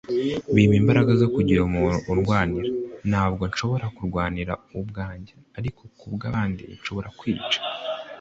[0.53, 2.67] bimpa imbaraga zo kugira umuntu urwanira;
[3.09, 7.57] ntabwo nshobora kurwanira ubwanjye, ariko, ku bandi, nshobora kwica